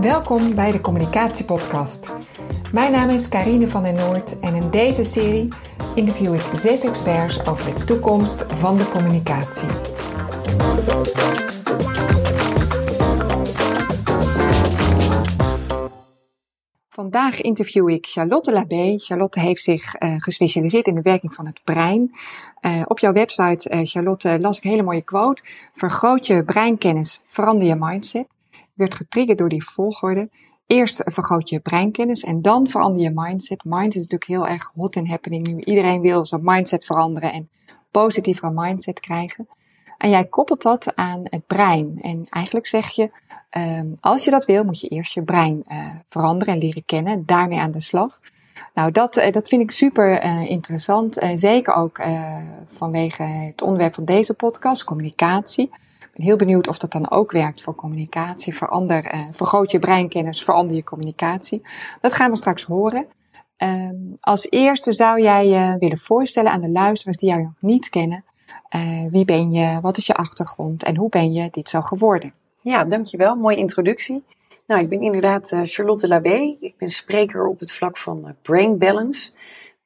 [0.00, 2.12] Welkom bij de Communicatiepodcast.
[2.72, 5.48] Mijn naam is Karine van den Noord en in deze serie
[5.94, 9.68] interview ik zes experts over de toekomst van de communicatie.
[16.88, 18.98] Vandaag interview ik Charlotte Labé.
[18.98, 22.10] Charlotte heeft zich uh, gespecialiseerd in de werking van het brein.
[22.62, 25.42] Uh, op jouw website, uh, Charlotte, las ik een hele mooie quote.
[25.74, 28.26] Vergroot je breinkennis, verander je mindset.
[28.78, 30.28] Werd getriggerd door die volgorde.
[30.66, 33.64] Eerst vergroot je breinkennis en dan verander je mindset.
[33.64, 35.60] Mind is natuurlijk heel erg hot and happening nu.
[35.60, 37.48] Iedereen wil zijn mindset veranderen en
[37.90, 39.48] positievere mindset krijgen.
[39.98, 41.98] En jij koppelt dat aan het brein.
[42.00, 43.10] En eigenlijk zeg je,
[43.50, 47.26] um, als je dat wil, moet je eerst je brein uh, veranderen en leren kennen.
[47.26, 48.20] Daarmee aan de slag.
[48.74, 51.18] Nou, dat, uh, dat vind ik super uh, interessant.
[51.34, 52.02] zeker ook
[52.66, 55.70] vanwege het onderwerp van deze podcast, communicatie.
[56.18, 58.54] Ben heel benieuwd of dat dan ook werkt voor communicatie.
[58.56, 61.62] Verander, vergroot je breinkennis, verander je communicatie.
[62.00, 63.06] Dat gaan we straks horen.
[63.62, 67.88] Um, als eerste zou jij je willen voorstellen aan de luisteraars die jou nog niet
[67.88, 68.24] kennen.
[68.76, 69.78] Uh, wie ben je?
[69.80, 70.82] Wat is je achtergrond?
[70.82, 72.32] En hoe ben je dit zo geworden?
[72.62, 73.36] Ja, dankjewel.
[73.36, 74.24] Mooie introductie.
[74.66, 76.56] Nou, ik ben inderdaad uh, Charlotte Labé.
[76.60, 79.30] Ik ben spreker op het vlak van Brain Balance.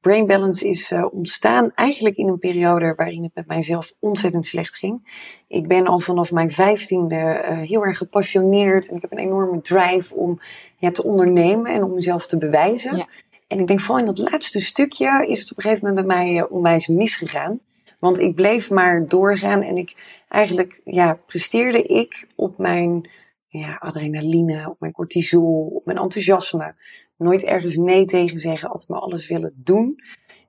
[0.02, 5.22] Brain Balance is ontstaan eigenlijk in een periode waarin het met mijzelf ontzettend slecht ging.
[5.48, 10.14] Ik ben al vanaf mijn vijftiende heel erg gepassioneerd en ik heb een enorme drive
[10.14, 10.40] om
[10.76, 12.96] ja, te ondernemen en om mezelf te bewijzen.
[12.96, 13.06] Ja.
[13.46, 16.16] En ik denk vooral in dat laatste stukje is het op een gegeven moment bij
[16.16, 17.60] mij onwijs misgegaan.
[17.98, 19.94] Want ik bleef maar doorgaan en ik
[20.28, 23.08] eigenlijk ja, presteerde ik op mijn
[23.48, 26.74] ja, adrenaline, op mijn cortisol, op mijn enthousiasme.
[27.22, 30.00] Nooit ergens nee tegen zeggen, altijd maar alles willen doen.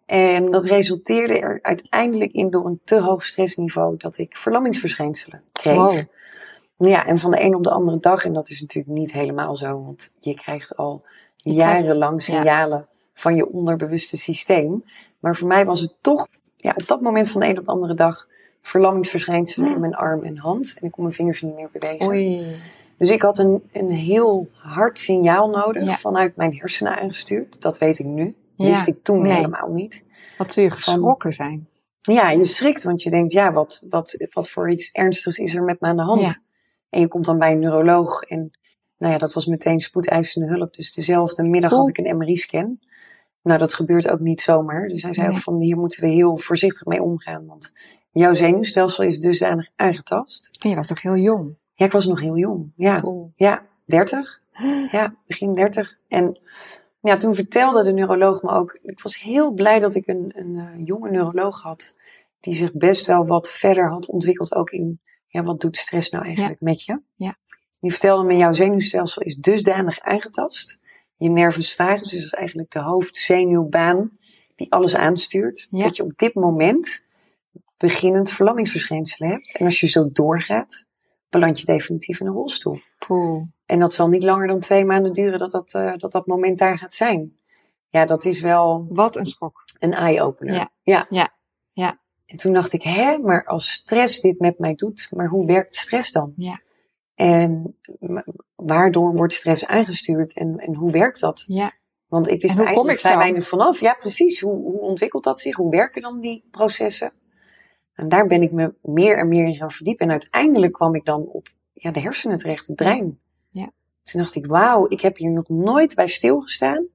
[0.06, 5.76] En dat resulteerde er uiteindelijk in door een te hoog stressniveau dat ik verlammingsverschijnselen kreeg.
[5.76, 6.00] Wow.
[6.78, 9.58] Ja, en van de een op de andere dag, en dat is natuurlijk niet helemaal
[9.58, 11.02] zo, want je krijgt al
[11.36, 14.84] jarenlang signalen van je onderbewuste systeem.
[15.20, 16.28] Maar voor mij was het toch
[16.58, 18.28] ja, op dat moment van de een op de andere dag
[18.62, 20.78] verlammingsverschijnselen in mijn arm en hand.
[20.80, 22.06] En ik kon mijn vingers niet meer bewegen.
[22.06, 22.62] Oei.
[22.98, 27.62] Dus ik had een, een heel hard signaal nodig vanuit mijn hersenen aangestuurd.
[27.62, 28.36] Dat weet ik nu.
[28.56, 28.70] Ja.
[28.70, 30.04] Wist ik toen helemaal niet.
[30.38, 31.68] Wat zul je geschrokken zijn?
[32.02, 35.64] Ja, je schrikt, want je denkt, ja, wat, wat, wat voor iets ernstigs is er
[35.64, 36.42] met me aan de hand?
[36.90, 38.52] En je komt dan bij een neuroloog en
[38.98, 40.74] nou ja, dat was meteen spoedeisende hulp.
[40.74, 42.80] Dus dezelfde middag had ik een MRI-scan.
[43.42, 44.88] Nou, dat gebeurt ook niet zomaar.
[44.88, 47.46] Dus hij zei ook van hier moeten we heel voorzichtig mee omgaan.
[47.46, 47.74] Want
[48.12, 50.50] jouw zenuwstelsel is dusdanig aangetast.
[50.60, 51.58] En je was toch heel jong?
[51.74, 52.72] Ja, ik was nog heel jong.
[52.76, 53.04] Ja,
[53.36, 54.42] ja 30.
[54.92, 55.98] Ja, begin 30.
[56.08, 56.40] En
[57.02, 58.80] ja, toen vertelde de neuroloog me ook.
[58.82, 61.96] Ik was heel blij dat ik een, een uh, jonge neuroloog had.
[62.40, 64.56] Die zich best wel wat verder had ontwikkeld.
[64.56, 67.00] Ook in ja, wat doet stress nou eigenlijk met je?
[67.16, 67.36] Ja.
[67.80, 70.82] Die vertelde me: jouw zenuwstelsel is dusdanig aangetast
[71.24, 74.18] je nervus vagus, dus dat is eigenlijk de hoofdzenuwbaan
[74.56, 77.06] die alles aanstuurt, dat je op dit moment
[77.78, 79.58] beginnend verlammingsverschijnselen hebt.
[79.58, 80.88] En als je zo doorgaat,
[81.34, 82.80] beland je definitief in een rolstoel.
[83.08, 83.44] Poeh.
[83.66, 86.58] En dat zal niet langer dan twee maanden duren dat dat, uh, dat dat moment
[86.58, 87.38] daar gaat zijn.
[87.90, 88.88] Ja, dat is wel...
[88.90, 89.64] Wat een schok.
[89.80, 90.54] Een eye-opener.
[90.54, 90.70] Ja.
[90.82, 91.06] ja.
[91.10, 91.34] Ja.
[91.72, 92.00] ja.
[92.26, 95.76] En toen dacht ik, hè, maar als stress dit met mij doet, maar hoe werkt
[95.76, 96.34] stress dan?
[96.36, 96.62] Ja.
[97.16, 97.78] En
[98.56, 101.44] waardoor wordt stress aangestuurd en, en hoe werkt dat?
[101.48, 101.72] Ja.
[102.08, 103.80] Want ik wist er eigenlijk vrij weinig vanaf.
[103.80, 104.42] Ja, precies.
[104.42, 105.56] Hoe, hoe ontwikkelt dat zich?
[105.56, 107.14] Hoe werken dan die processen?
[107.94, 110.06] En daar ben ik me meer en meer in gaan verdiepen.
[110.06, 113.20] En uiteindelijk kwam ik dan op ja, de hersenen terecht, het brein.
[113.50, 113.72] Ja.
[114.04, 116.86] Toen dacht ik, wauw, ik heb hier nog nooit bij stilgestaan.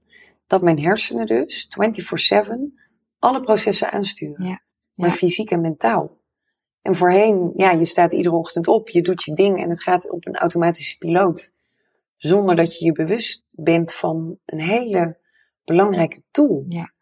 [0.47, 1.69] Dat mijn hersenen dus
[2.34, 2.53] 24-7
[3.19, 4.47] alle processen aansturen.
[4.47, 4.62] Ja.
[4.94, 6.16] Maar fysiek en mentaal.
[6.82, 10.10] En voorheen, ja, je staat iedere ochtend op, je doet je ding en het gaat
[10.10, 11.53] op een automatische piloot.
[12.16, 15.19] Zonder dat je je bewust bent van een hele
[15.64, 16.64] belangrijke tool.
[16.69, 16.92] Ja.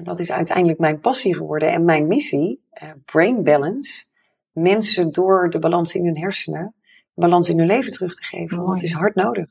[0.00, 4.04] En dat is uiteindelijk mijn passie geworden en mijn missie, uh, Brain Balance.
[4.52, 6.74] Mensen door de balans in hun hersenen,
[7.14, 8.56] balans in hun leven terug te geven.
[8.56, 9.46] Want dat is hard nodig.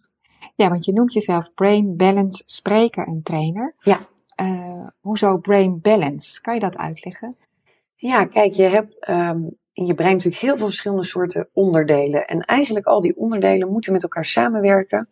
[0.56, 3.76] Ja, want je noemt jezelf Brain Balance spreker en trainer.
[3.80, 4.00] Ja.
[4.42, 6.42] Uh, hoezo Brain Balance?
[6.42, 7.36] Kan je dat uitleggen?
[7.96, 12.28] Ja, kijk, je hebt um, in je brein natuurlijk heel veel verschillende soorten onderdelen.
[12.28, 15.10] En eigenlijk al die onderdelen moeten met elkaar samenwerken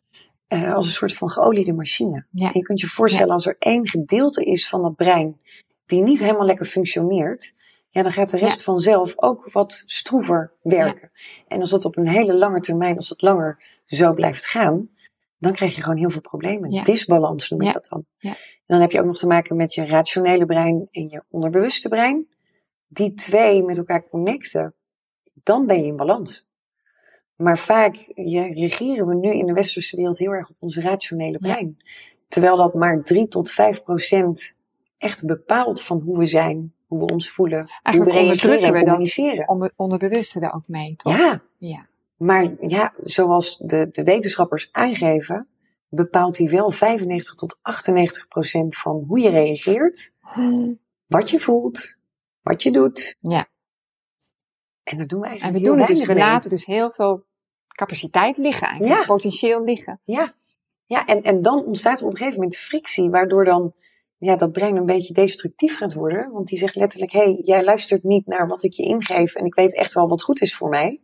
[0.50, 2.26] uh, als een soort van geoliede machine.
[2.32, 2.50] Ja.
[2.54, 5.40] Je kunt je voorstellen, als er één gedeelte is van dat brein
[5.86, 7.56] die niet helemaal lekker functioneert,
[7.90, 11.12] ja, dan gaat de rest vanzelf ook wat stroever werken.
[11.48, 14.90] En als dat op een hele lange termijn, als het langer zo blijft gaan,
[15.38, 16.84] dan krijg je gewoon heel veel problemen.
[16.84, 18.06] Disbalans noem ik dat dan.
[18.20, 18.36] En
[18.66, 22.28] dan heb je ook nog te maken met je rationele brein en je onderbewuste brein
[22.88, 24.74] die twee met elkaar connecten,
[25.34, 26.46] dan ben je in balans.
[27.38, 31.38] Maar vaak ja, regeren we nu in de westerse wereld heel erg op ons rationele
[31.38, 31.78] brein.
[32.28, 34.56] Terwijl dat maar 3 tot 5 procent
[34.98, 38.68] echt bepaalt van hoe we zijn, hoe we ons voelen, hoe we Eigenlijk reageren onderdrukken
[38.68, 39.48] en we dat communiceren.
[39.50, 41.18] onder, onderbewuste daar ook mee, toch?
[41.18, 41.88] Ja, Ja.
[42.18, 45.48] maar ja, zoals de, de wetenschappers aangeven,
[45.90, 50.13] bepaalt hij wel 95 tot 98 procent van hoe je reageert,
[51.06, 51.98] wat je voelt,
[52.42, 53.16] wat je doet.
[53.19, 53.48] Ja.
[54.83, 56.92] En dat doen we En eigenlijk we heel doen het dus, we laten dus heel
[56.92, 57.25] veel
[57.78, 59.06] capaciteit liggen eigenlijk, Ja.
[59.06, 60.00] potentieel liggen.
[60.04, 60.34] Ja,
[60.86, 63.74] ja en, en dan ontstaat er op een gegeven moment frictie, waardoor dan
[64.18, 66.32] ja, dat brein een beetje destructief gaat worden.
[66.32, 69.46] Want die zegt letterlijk, hé, hey, jij luistert niet naar wat ik je ingeef en
[69.46, 71.02] ik weet echt wel wat goed is voor mij.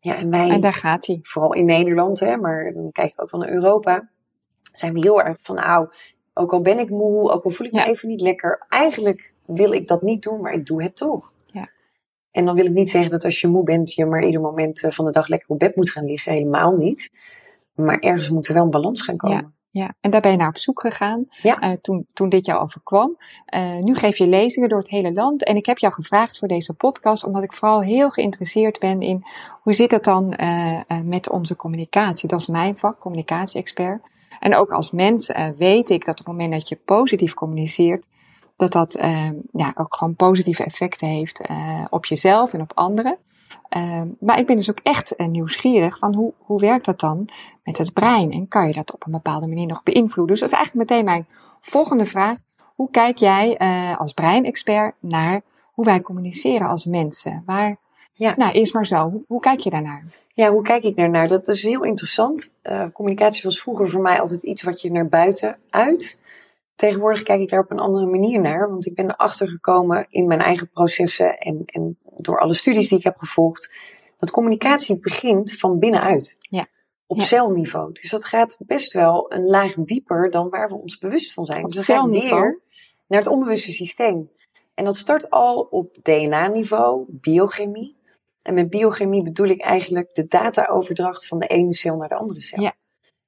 [0.00, 1.18] Ja, en wij, En daar gaat hij.
[1.22, 4.08] vooral in Nederland, hè, maar dan kijk ik ook wel naar Europa,
[4.72, 5.88] zijn we heel erg van, nou,
[6.34, 7.86] ook al ben ik moe, ook al voel ik me Ja.
[7.86, 11.32] even niet lekker, eigenlijk wil ik dat niet doen, maar ik doe het toch.
[12.38, 12.44] Ja.
[12.44, 14.82] En dan wil ik niet zeggen dat als je moe bent, je maar ieder moment
[14.82, 17.10] eh, van de dag lekker op bed moet gaan liggen, helemaal niet.
[17.74, 19.52] Maar ergens moet er wel een balans gaan komen.
[19.70, 21.58] Ja, en daar ben je naar op zoek gegaan Ja.
[21.60, 23.16] eh, toen, toen dit jou overkwam.
[23.44, 25.44] Eh, nu geef je lezingen door het hele land.
[25.44, 29.22] En ik heb jou gevraagd voor deze podcast, omdat ik vooral heel geïnteresseerd ben in
[29.62, 30.38] hoe zit het dan
[31.04, 32.28] met onze communicatie.
[32.28, 34.08] Dat is mijn vak, communicatie-expert.
[34.40, 38.06] En ook als mens weet ik dat op het moment dat je positief communiceert,
[38.58, 43.18] dat dat eh, ja, ook gewoon positieve effecten heeft eh, op jezelf en op anderen.
[43.68, 47.28] Eh, maar ik ben dus ook echt eh, nieuwsgierig van hoe, hoe werkt dat dan
[47.64, 48.30] met het brein?
[48.30, 50.26] En kan je dat op een bepaalde manier nog beïnvloeden?
[50.26, 51.26] Dus dat is eigenlijk meteen mijn
[51.60, 52.36] volgende vraag.
[52.74, 55.40] Hoe kijk jij eh, als breinexpert naar
[55.72, 57.42] hoe wij communiceren als mensen?
[57.46, 57.76] Waar,
[58.12, 58.34] Ja.
[58.36, 59.10] Nou, eerst maar zo.
[59.10, 60.04] Hoe, hoe kijk je daarnaar?
[60.32, 61.28] Ja, hoe kijk ik daarnaar?
[61.28, 62.54] Dat is heel interessant.
[62.92, 66.18] Communicatie was vroeger voor mij altijd iets wat je naar buiten uit.
[66.78, 70.26] Tegenwoordig kijk ik daar op een andere manier naar, want ik ben erachter gekomen in
[70.26, 73.74] mijn eigen processen en, en door alle studies die ik heb gevolgd,
[74.16, 76.36] dat communicatie begint van binnenuit.
[76.38, 76.66] Ja.
[77.06, 77.24] Op Ja.
[77.24, 77.92] celniveau.
[77.92, 81.64] Dus dat gaat best wel een laag dieper dan waar we ons bewust van zijn.
[81.64, 82.60] Op dus celniveau?
[83.06, 84.30] naar het onbewuste systeem.
[84.74, 87.96] En dat start al op DNA-niveau, biochemie.
[88.42, 92.40] En met biochemie bedoel ik eigenlijk de dataoverdracht van de ene cel naar de andere
[92.40, 92.62] cel.
[92.62, 92.72] Ja.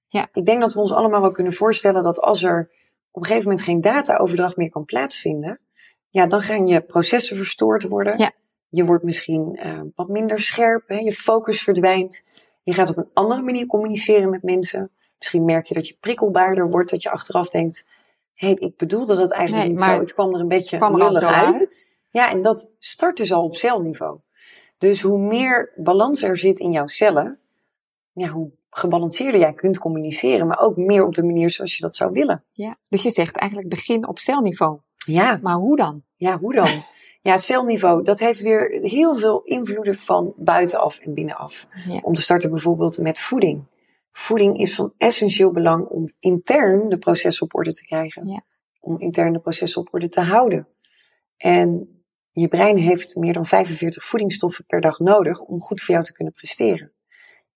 [0.09, 0.29] Ja.
[0.33, 2.79] Ik denk dat we ons allemaal wel kunnen voorstellen dat als er
[3.11, 5.63] op een gegeven moment geen dataoverdracht meer kan plaatsvinden,
[6.09, 8.19] ja, dan gaan je processen verstoord worden.
[8.19, 8.33] Ja.
[8.69, 10.99] Je wordt misschien eh, wat minder scherp, hè?
[10.99, 12.29] je focus verdwijnt.
[12.63, 14.91] Je gaat op een andere manier communiceren met mensen.
[15.19, 17.89] Misschien merk je dat je prikkelbaarder wordt, dat je achteraf denkt,
[18.35, 20.01] hé, hey, ik bedoelde dat eigenlijk Nee, niet maar zo.
[20.01, 21.59] Het kwam er een beetje kwam er zo uit.
[21.59, 21.89] uit?
[22.09, 24.19] Ja, en dat start dus al op celniveau.
[24.79, 27.39] Dus hoe meer balans er zit in jouw cellen,
[28.13, 31.97] ja, hoe gebalanceerder jij kunt communiceren, maar ook meer op de manier zoals je dat
[31.97, 32.45] zou willen.
[32.53, 32.77] Ja.
[32.89, 34.81] Dus je zegt eigenlijk begin op celniveau.
[35.07, 36.03] Ja, Maar hoe dan?
[36.17, 36.69] ja hoe dan?
[37.23, 41.67] Ja, celniveau, dat heeft weer heel veel invloeden van buitenaf en binnenaf.
[41.87, 41.99] Ja.
[42.03, 43.65] Om te starten bijvoorbeeld met voeding.
[44.11, 48.29] Voeding is van essentieel belang om intern de processen op orde te krijgen.
[48.29, 48.43] Ja.
[48.81, 50.69] Om intern de processen op orde te houden.
[51.37, 52.01] En
[52.31, 56.13] je brein heeft meer dan 45 voedingsstoffen per dag nodig om goed voor jou te
[56.13, 56.93] kunnen presteren.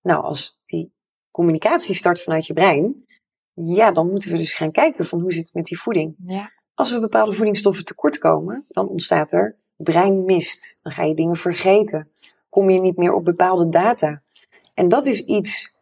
[0.03, 0.94] Nou, als die
[1.35, 3.05] communicatie start vanuit je brein,
[3.53, 6.15] ja, dan moeten we dus gaan kijken van hoe zit het met die voeding.
[6.27, 6.51] Ja.
[6.75, 10.79] Als we bepaalde voedingsstoffen tekort komen, dan ontstaat er breinmist.
[10.83, 12.11] Dan ga je dingen vergeten.
[12.49, 14.23] Kom je niet meer op bepaalde data.
[14.75, 15.73] En dat is iets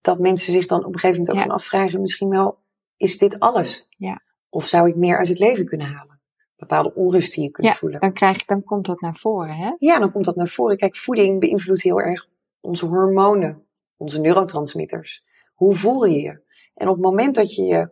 [0.00, 1.42] dat mensen zich dan op een gegeven moment ook Ja.
[1.42, 2.00] gaan afvragen.
[2.00, 2.58] Misschien wel,
[2.96, 3.86] is dit alles?
[3.96, 4.22] Ja.
[4.48, 6.20] Of zou ik meer uit het leven kunnen halen?
[6.56, 8.00] Bepaalde onrust die je kunt Ja, voelen.
[8.00, 9.72] dan, krijg, dan komt dat naar voren, hè?
[9.76, 10.76] Ja, dan komt dat naar voren.
[10.76, 12.28] Kijk, voeding beïnvloedt heel erg
[12.60, 13.66] onze hormonen,
[14.02, 15.24] onze neurotransmitters.
[15.54, 16.42] Hoe voel je je?
[16.74, 17.90] En op het moment dat je je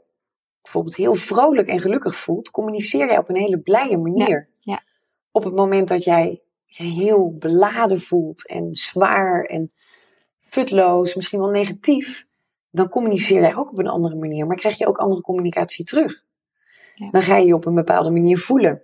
[0.63, 4.49] bijvoorbeeld heel vrolijk en gelukkig voelt, communiceer jij op een hele blije manier.
[4.61, 4.83] ja.
[5.33, 9.73] Op het moment dat jij je heel beladen voelt en zwaar en
[10.41, 12.27] futloos, misschien wel negatief,
[12.71, 16.25] dan communiceer jij ook op een andere manier, maar krijg je ook andere communicatie terug.
[16.95, 17.11] Ja.
[17.11, 18.83] Dan ga je je op een bepaalde manier voelen,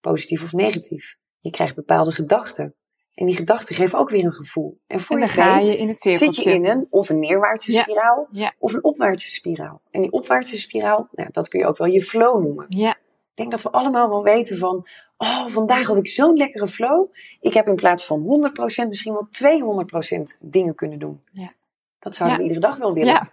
[0.00, 1.16] positief of negatief.
[1.38, 2.74] Je krijgt bepaalde gedachten.
[3.14, 4.78] En die gedachten geven ook weer een gevoel.
[4.86, 7.18] En voor En dan je ga je in het zit je in een of een
[7.18, 7.82] neerwaartse Ja.
[7.82, 8.52] spiraal Ja.
[8.58, 9.80] of een opwaartse spiraal.
[9.90, 12.66] En die opwaartse spiraal, nou, dat kun je ook wel je flow noemen.
[12.68, 16.66] Ja, Ik denk dat we allemaal wel weten van, oh, vandaag had ik zo'n lekkere
[16.66, 17.06] flow.
[17.40, 21.20] Ik heb in plaats van 100% misschien wel 200% dingen kunnen doen.
[21.32, 21.52] Ja.
[21.98, 23.30] Dat zouden we iedere dag wel willen.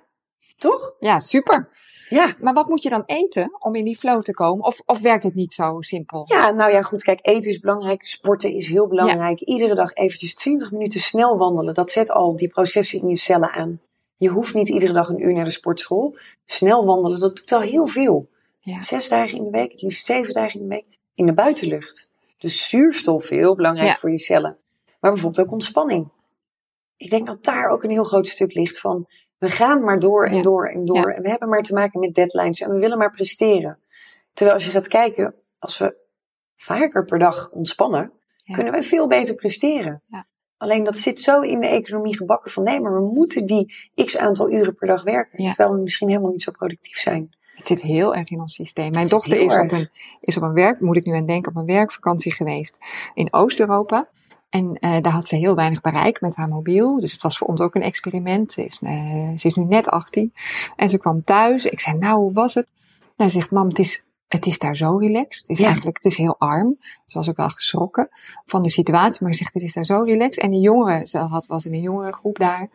[0.60, 0.94] Toch?
[1.00, 1.70] ja, super.
[2.10, 2.36] Ja.
[2.40, 4.66] Maar wat moet je dan eten om in die flow te komen?
[4.66, 6.24] Of, of werkt het niet zo simpel?
[6.28, 7.04] Ja, nou ja, goed.
[7.04, 8.04] Kijk, eten is belangrijk.
[8.06, 9.40] Sporten is heel belangrijk.
[9.42, 11.74] Iedere dag eventjes 20 minuten snel wandelen.
[11.74, 13.82] Dat zet al die processen in je cellen aan.
[14.16, 16.18] Je hoeft niet iedere dag een uur naar de sportschool.
[16.46, 18.30] Snel wandelen, dat doet al heel veel.
[18.60, 18.82] Ja.
[18.82, 20.98] Zes dagen in de week, het liefst zeven dagen in de week.
[21.14, 22.12] In de buitenlucht.
[22.38, 23.96] Dus zuurstof, heel belangrijk Ja.
[23.96, 24.58] voor je cellen.
[25.00, 26.08] Maar bijvoorbeeld ook ontspanning.
[26.98, 29.08] ik denk dat daar ook een heel groot stuk ligt van
[29.40, 30.42] we gaan maar door en Ja.
[30.42, 31.10] door en door.
[31.10, 31.16] Ja.
[31.16, 33.80] En we hebben maar te maken met deadlines en we willen maar presteren.
[34.34, 35.96] Terwijl als je gaat kijken, als we
[36.56, 38.12] vaker per dag ontspannen,
[38.44, 38.54] Ja.
[38.54, 40.02] kunnen wij veel beter presteren.
[40.58, 44.18] Alleen dat zit zo in de economie gebakken van nee, maar we moeten die x
[44.18, 45.46] aantal uren per dag werken.
[45.46, 47.36] Terwijl we misschien helemaal niet zo productief zijn.
[47.56, 48.92] Het zit heel erg in ons systeem.
[48.92, 51.58] Mijn dochter is op, een, is op een werk, moet ik nu aan denken, op
[51.58, 52.78] een werkvakantie geweest
[53.14, 54.10] in Oost-Europa.
[54.50, 57.00] En eh, daar had ze heel weinig bereik met haar mobiel.
[57.00, 58.52] Dus het was voor ons ook een experiment.
[58.52, 60.34] Ze is, eh, ze is nu net 18.
[60.76, 61.66] En ze kwam thuis.
[61.66, 62.72] Ik zei, nou, hoe was het?
[63.18, 65.42] Nou, ze zegt, mam, het is, het is daar zo relaxed.
[65.42, 65.66] Het is Ja.
[65.66, 66.78] eigenlijk, het is heel arm.
[67.06, 68.10] Ze was ook wel geschrokken
[68.46, 69.24] van de situatie.
[69.24, 70.44] Maar ze zegt, het is daar zo relaxed.
[70.44, 72.70] En de jongeren, ze had, was in een jongerengroep daar.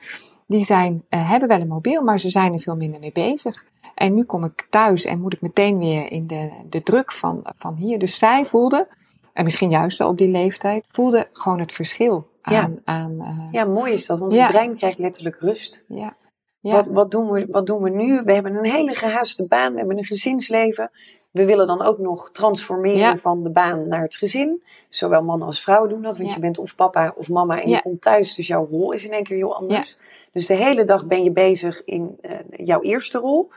[0.47, 3.64] Die zijn, eh, hebben wel een mobiel, maar ze zijn er veel minder mee bezig.
[3.95, 7.40] En nu kom ik thuis en moet ik meteen weer in de, de druk van,
[7.57, 7.99] van hier.
[7.99, 8.88] Dus zij voelde,
[9.35, 12.61] en misschien juist wel op die leeftijd, voelde gewoon het verschil Ja.
[12.62, 12.76] aan.
[12.85, 14.43] aan eh, Ja, mooi is dat, want Ja.
[14.43, 15.85] het brein krijgt letterlijk rust.
[15.88, 16.17] ja.
[16.61, 16.73] Ja.
[16.73, 18.23] Wat, wat, doen we, wat doen we nu?
[18.23, 20.91] We hebben een hele gehaaste baan, we hebben een gezinsleven.
[21.31, 24.62] We willen dan ook nog transformeren van de baan naar het gezin.
[24.88, 27.83] Zowel mannen als vrouwen doen dat, want je bent of papa of mama en je
[27.83, 29.99] komt thuis, dus jouw rol is in één keer heel anders.
[30.33, 33.50] Dus de hele dag ben je bezig in eh, jouw eerste rol.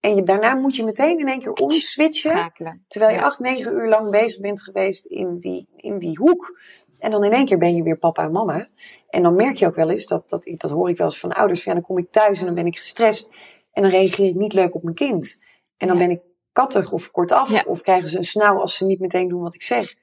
[0.00, 2.30] En je, daarna moet je meteen in één keer omswitchen.
[2.36, 2.84] schakelen.
[2.88, 3.24] Terwijl je Ja.
[3.24, 6.58] acht, negen uur lang bezig bent geweest in die, in die hoek.
[6.98, 8.68] En dan in één keer ben je weer papa en mama.
[9.08, 11.32] En dan merk je ook wel eens, dat, dat, dat hoor ik wel eens van
[11.32, 11.62] ouders.
[11.62, 13.34] Van, ja, dan kom ik thuis en dan ben ik gestrest.
[13.72, 15.38] En dan reageer ik niet leuk op mijn kind.
[15.76, 16.06] En dan Ja.
[16.06, 16.20] ben ik
[16.52, 17.64] kattig of kortaf.
[17.66, 19.94] Of krijgen ze een snauw als ze niet meteen doen wat ik zeg.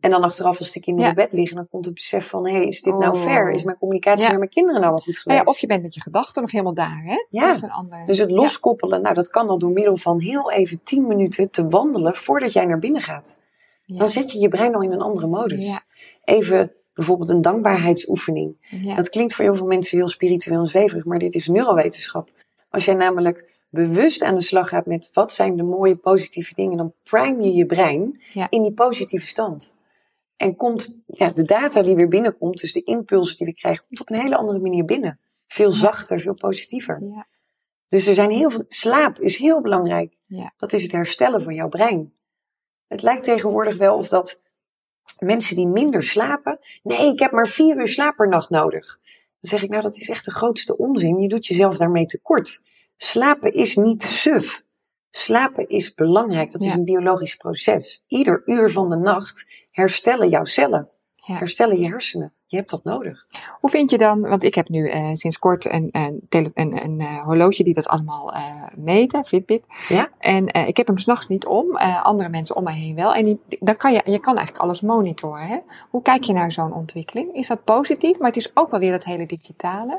[0.00, 1.16] En dan achteraf als de kinderen Ja.
[1.16, 2.46] in bed liggen, dan komt het besef van...
[2.46, 3.22] hé, hey, is dit nou Oh.
[3.22, 3.50] fair?
[3.50, 4.28] Is mijn communicatie Ja.
[4.28, 5.42] naar mijn kinderen nou wel goed Nou geweest?
[5.44, 7.14] ja, of je bent met je gedachten nog helemaal daar, hè?
[7.30, 7.54] Ja.
[7.62, 8.06] Een ander.
[8.06, 11.68] Dus het loskoppelen, nou dat kan al door middel van heel even 10 minuten te
[11.68, 13.38] wandelen voordat jij naar binnen gaat.
[13.86, 15.80] Dan zet je je brein al in een andere modus.
[16.24, 18.56] Even bijvoorbeeld een dankbaarheidsoefening.
[18.96, 22.28] Dat klinkt voor heel veel mensen heel spiritueel en zweverig, maar dit is neurowetenschap.
[22.70, 26.76] Als jij namelijk bewust aan de slag gaat met wat zijn de mooie positieve dingen,
[26.76, 29.74] dan prime je je brein in die positieve stand.
[30.40, 34.00] En komt ja, de data die weer binnenkomt, dus de impulsen die we krijgen, komt
[34.00, 35.18] op een hele andere manier binnen.
[35.46, 37.02] Veel zachter, veel positiever.
[37.02, 37.26] Ja.
[37.88, 38.64] Dus er zijn heel veel.
[38.68, 40.16] Slaap is heel belangrijk.
[40.26, 40.52] Ja.
[40.56, 42.12] Dat is het herstellen van jouw brein.
[42.86, 44.42] Het lijkt tegenwoordig wel of dat
[45.18, 46.58] mensen die minder slapen.
[46.82, 48.98] Nee, ik heb maar vier uur slaap per nacht nodig.
[49.40, 51.20] Dan zeg ik, nou, dat is echt de grootste onzin.
[51.20, 52.62] Je doet jezelf daarmee tekort.
[52.96, 54.62] Slapen is niet suf.
[55.10, 56.52] Slapen is belangrijk.
[56.52, 58.04] Dat is een biologisch proces.
[58.06, 60.88] Ieder uur van de nacht herstellen jouw cellen.
[61.14, 61.34] Ja.
[61.36, 62.32] Herstellen je hersenen.
[62.46, 63.26] Je hebt dat nodig.
[63.60, 66.84] Hoe vind je dan, want ik heb nu eh, sinds kort een, een, tele- een,
[66.84, 69.66] een eh, horloge die dat allemaal eh meet, Fitbit.
[69.88, 70.08] Ja.
[70.18, 73.14] En ik heb hem s'nachts niet om, andere mensen om mij heen wel.
[73.14, 75.46] En die, dan kan je, je kan eigenlijk alles monitoren.
[75.46, 75.58] Hè?
[75.90, 77.34] Hoe kijk je naar zo'n ontwikkeling?
[77.34, 78.18] Is dat positief?
[78.18, 79.98] Maar het is ook wel weer dat hele digitale.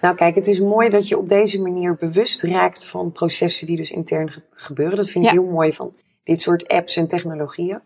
[0.00, 3.76] Nou kijk, het is mooi dat je op deze manier bewust raakt van processen die
[3.76, 4.96] dus intern ge- gebeuren.
[4.96, 5.40] Dat vind ik Ja.
[5.40, 5.92] heel mooi van
[6.24, 7.80] dit soort apps en technologieën.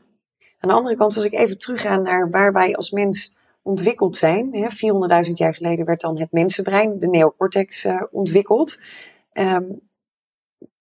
[0.66, 4.54] Aan de andere kant, als ik even terugga naar waar wij als mens ontwikkeld zijn.
[4.54, 4.66] Hè,
[5.26, 8.80] 400.000 jaar geleden werd dan het mensenbrein, de neocortex, eh, ontwikkeld.
[9.32, 9.64] Ehm,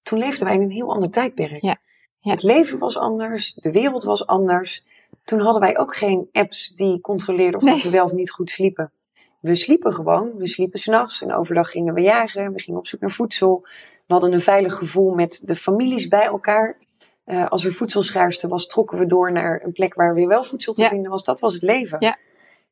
[0.03, 1.61] toen leefden wij in een heel ander tijdperk.
[1.61, 1.77] Ja.
[2.19, 2.31] Ja.
[2.31, 4.85] Het leven was anders, de wereld was anders.
[5.23, 7.73] Toen hadden wij ook geen apps die controleerden of Nee.
[7.73, 8.91] dat we wel of niet goed sliepen.
[9.39, 10.31] We sliepen gewoon.
[10.37, 12.53] We sliepen s'nachts en overdag gingen we jagen.
[12.53, 13.59] We gingen op zoek naar voedsel.
[14.07, 16.77] We hadden een veilig gevoel met de families bij elkaar.
[17.25, 20.73] Eh, als er voedselschaarste was, trokken we door naar een plek waar weer wel voedsel
[20.73, 20.89] te Ja.
[20.89, 21.23] vinden was.
[21.23, 21.97] Dat was het leven.
[21.99, 22.17] Ja.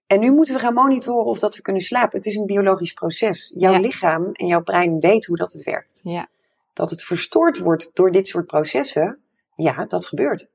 [0.07, 2.17] En nu moeten we gaan monitoren of dat we kunnen slapen.
[2.17, 3.53] Het is een biologisch proces.
[3.55, 3.79] Jouw Ja.
[3.79, 5.99] lichaam en jouw brein weet hoe dat het werkt.
[6.03, 6.27] Ja.
[6.73, 9.19] Dat het verstoord wordt door dit soort processen,
[9.55, 10.49] ja, dat gebeurt.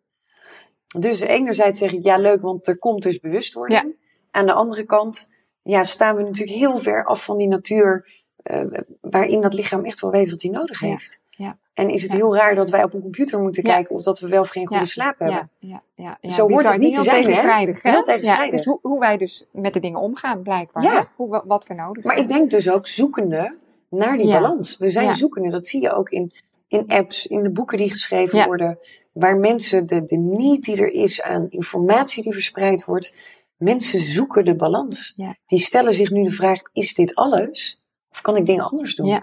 [0.98, 3.94] Dus enerzijds zeg ik, ja leuk, want er komt dus bewustwording.
[4.30, 5.30] Aan de andere kant,
[5.62, 8.06] ja, staan we natuurlijk heel ver af van die natuur,
[8.42, 8.64] eh,
[9.00, 10.86] waarin dat lichaam echt wel weet wat hij nodig Ja.
[10.86, 11.22] heeft.
[11.38, 11.58] Ja.
[11.74, 12.16] En is het Ja.
[12.16, 13.74] heel raar dat wij op een computer moeten Ja.
[13.74, 15.50] kijken of dat we wel of geen goede slaap hebben.
[15.58, 16.30] Ja, ja, ja.
[16.30, 16.72] Zo hoort bizar.
[16.72, 17.22] het niet te zijn, hè?
[17.22, 17.82] tegenstrijdig.
[17.82, 17.90] Hè?
[17.90, 18.44] Heel tegenstrijdig.
[18.44, 20.82] Ja, het is hoe, hoe wij dus met de dingen omgaan, blijkbaar.
[20.82, 20.92] Ja.
[20.96, 21.02] Hè?
[21.16, 22.36] Hoe, wat we nodig Maar ik hebben.
[22.38, 23.56] denk dus ook zoekende
[23.90, 24.76] naar die balans.
[24.76, 26.32] We zijn zoekende, dat zie je ook in,
[26.68, 28.78] in apps, in de boeken die geschreven worden,
[29.12, 33.14] waar mensen de, de need die er is aan informatie die verspreid wordt,
[33.56, 35.14] mensen zoeken de balans.
[35.46, 37.82] Die stellen zich nu de vraag, is dit alles?
[38.10, 39.06] Of kan ik dingen anders doen?
[39.06, 39.22] Ja.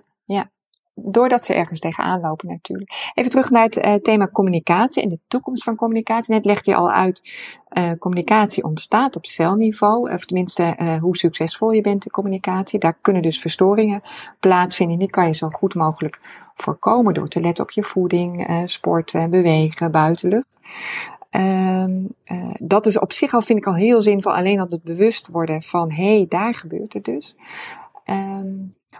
[0.95, 3.11] Doordat ze ergens tegenaan lopen natuurlijk.
[3.13, 6.33] Even terug naar het eh, thema communicatie en de toekomst van communicatie.
[6.33, 7.21] Net legde je al uit,
[7.69, 10.13] eh, communicatie ontstaat op celniveau.
[10.13, 12.79] Of tenminste, eh, hoe succesvol je bent in communicatie.
[12.79, 14.01] Daar kunnen dus verstoringen
[14.39, 14.99] plaatsvinden.
[14.99, 16.19] Die kan je zo goed mogelijk
[16.53, 20.47] voorkomen door te letten op je voeding, sporten, bewegen, buitenlucht.
[21.35, 24.35] Ehm, eh, dat is op zich al, vind ik al heel zinvol.
[24.35, 27.35] Alleen al het bewust worden van, hé, hey, daar gebeurt het dus.
[28.03, 28.47] Ehm,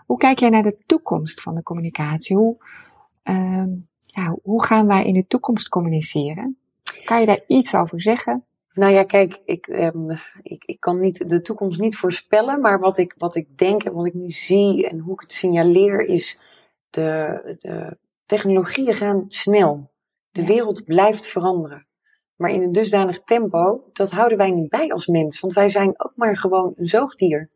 [0.05, 2.35] hoe kijk jij naar de toekomst van de communicatie?
[2.35, 2.57] Hoe,
[3.23, 3.69] ehm,
[4.01, 6.57] ja, hoe gaan wij in de toekomst communiceren?
[7.03, 8.43] Kan je daar iets over zeggen?
[8.73, 10.11] Nou ja, kijk, ik, um,
[10.41, 13.93] ik, ik kan niet, de toekomst niet voorspellen, maar wat ik, wat ik denk en
[13.93, 16.39] wat ik nu zie en hoe ik het signaleer is,
[16.89, 19.91] de, de technologieën gaan snel.
[20.31, 21.87] De wereld blijft veranderen.
[22.35, 25.39] Maar in een dusdanig tempo, dat houden wij niet bij als mens.
[25.39, 27.49] Want wij zijn ook maar gewoon een zoogdier.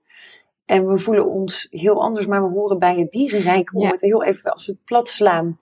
[0.70, 4.24] En we voelen ons heel anders, maar we horen bij het dierenrijk om het heel
[4.24, 5.60] even als we het plat slaan.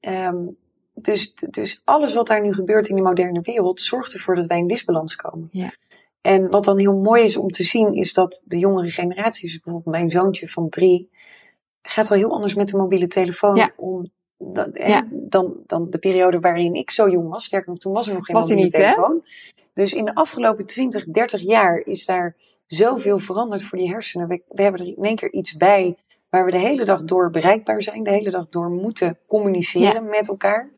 [0.00, 0.56] Um,
[0.94, 4.58] dus, dus alles wat daar nu gebeurt in de moderne wereld zorgt ervoor dat wij
[4.58, 5.48] in disbalans komen.
[5.50, 5.72] Ja.
[6.20, 9.94] En wat dan heel mooi is om te zien, is dat de jongere generaties, bijvoorbeeld
[9.94, 11.10] mijn zoontje van drie,
[11.82, 15.06] gaat wel heel anders met de mobiele telefoon om dan, ja.
[15.10, 17.44] dan, dan de periode waarin ik zo jong was.
[17.44, 19.24] Sterker nog, toen was er nog geen mobiele telefoon.
[19.72, 22.36] Dus in de afgelopen 20, 30 jaar is daar
[22.66, 24.28] zoveel veranderd voor die hersenen.
[24.28, 25.96] We, we hebben er in één keer iets bij
[26.30, 30.28] waar we de hele dag door bereikbaar zijn, de hele dag door moeten communiceren met
[30.28, 30.68] elkaar.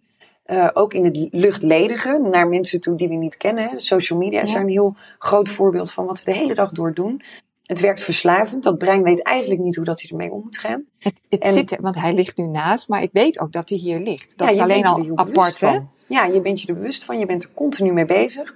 [0.47, 3.80] Uh, ook in het luchtledige, naar mensen toe die we niet kennen.
[3.80, 6.95] Social media is daar een heel groot voorbeeld van wat we de hele dag door
[6.95, 7.23] doen.
[7.64, 8.62] Het werkt verslavend.
[8.62, 10.85] Dat brein weet eigenlijk niet hoe dat hij ermee om moet gaan.
[10.99, 13.78] Het, het zit er, want hij ligt nu naast, maar ik weet ook dat hij
[13.78, 14.38] hier ligt.
[14.38, 15.78] Dat is alleen al apart, hè?
[16.07, 17.18] Ja, je bent je er bewust van.
[17.18, 18.54] Je bent er continu mee bezig.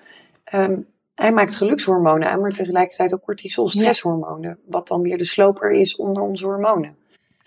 [0.55, 0.87] Um,
[1.23, 4.59] hij maakt gelukshormonen aan, maar tegelijkertijd ook cortisol, stresshormonen.
[4.67, 6.97] Wat dan weer de sloper is onder onze hormonen.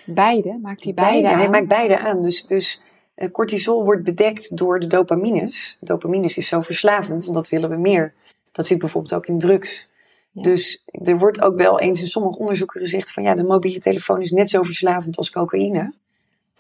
[0.05, 0.60] Beide?
[0.62, 1.39] Maakt hij beide, beide aan?
[1.39, 2.22] Hij maakt beide aan.
[2.22, 2.82] Dus, dus
[3.15, 5.77] uh, cortisol wordt bedekt door de dopamines.
[5.79, 8.13] Dopamines is zo verslavend, want dat willen we meer.
[8.51, 9.88] Dat zit bijvoorbeeld ook in drugs.
[10.32, 14.22] Dus er wordt ook wel eens in sommige onderzoeken gezegd van ja, de mobiele telefoon
[14.22, 15.94] is net zo verslavend als cocaïne.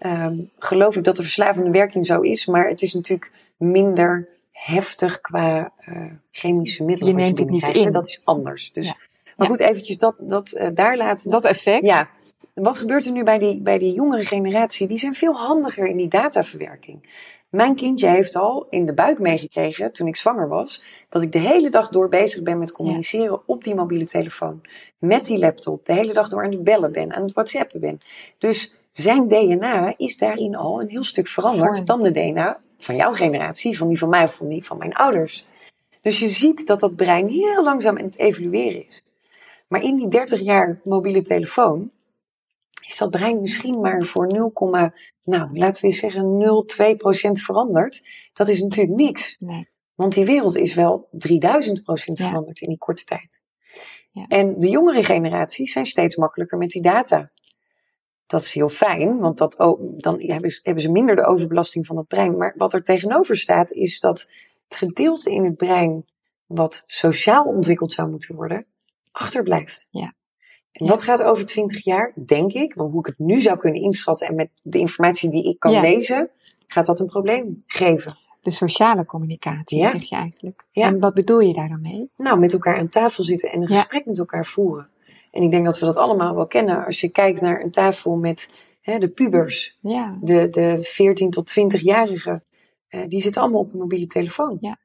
[0.05, 5.21] Um, geloof ik dat de verslavende werking zo is, maar het is natuurlijk minder heftig
[5.21, 7.17] qua uh, chemische middelen.
[7.17, 7.91] Je neemt het niet in.
[7.91, 8.73] Dat is anders.
[8.73, 8.93] Dus,
[9.37, 11.31] Maar goed, eventjes dat, dat uh, daar laten.
[11.31, 11.85] Dat effect.
[11.85, 12.09] Ja.
[12.53, 14.87] Wat gebeurt er nu bij die, bij die jongere generatie?
[14.87, 17.09] Die zijn veel handiger in die dataverwerking.
[17.49, 21.39] Mijn kindje heeft al in de buik meegekregen, toen ik zwanger was, dat ik de
[21.39, 24.61] hele dag door bezig ben met communiceren op die mobiele telefoon.
[24.97, 25.85] Met die laptop.
[25.85, 27.99] De hele dag door aan het bellen ben, aan het whatsappen ben.
[28.37, 33.13] Dus zijn DNA is daarin al een heel stuk veranderd dan de DNA van jouw
[33.13, 35.45] generatie, van die van mij of van die van mijn ouders.
[36.01, 39.03] Dus je ziet dat dat brein heel langzaam aan het evolueren is.
[39.67, 41.91] Maar in die 30 jaar mobiele telefoon
[42.87, 44.51] is dat brein misschien maar voor 0,
[45.23, 46.23] nou, laten we zeggen
[47.37, 48.07] 0,2% veranderd.
[48.33, 49.35] Dat is natuurlijk niks.
[49.39, 49.67] Nee.
[49.95, 51.17] Want die wereld is wel 3000%
[52.13, 53.41] veranderd in die korte tijd.
[54.11, 54.25] Ja.
[54.27, 57.31] En de jongere generaties zijn steeds makkelijker met die data.
[58.27, 59.55] Dat is heel fijn, want dat,
[59.97, 62.37] dan hebben ze minder de overbelasting van het brein.
[62.37, 64.31] Maar wat er tegenover staat, is dat
[64.67, 66.05] het gedeelte in het brein
[66.45, 68.65] wat sociaal ontwikkeld zou moeten worden,
[69.11, 69.87] achterblijft.
[69.89, 70.13] Ja.
[70.71, 73.81] En dat gaat over twintig jaar, denk ik, want hoe ik het nu zou kunnen
[73.81, 76.29] inschatten en met de informatie die ik kan lezen,
[76.67, 78.17] gaat dat een probleem geven.
[78.41, 80.65] De sociale communicatie, zeg je eigenlijk.
[80.71, 82.09] En wat bedoel je daar dan mee?
[82.17, 84.89] Nou, met elkaar aan tafel zitten en een gesprek met elkaar voeren.
[85.35, 86.85] En ik denk dat we dat allemaal wel kennen.
[86.85, 90.17] Als je kijkt naar een tafel met hè, de pubers, ja.
[90.21, 92.43] de, de 14 tot 20-jarigen,
[92.87, 94.57] eh, die zitten allemaal op een mobiele telefoon.
[94.59, 94.77] Ja.